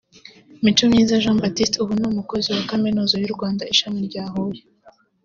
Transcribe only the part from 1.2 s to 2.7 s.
Jean Baptiste ubu ni umukozi wa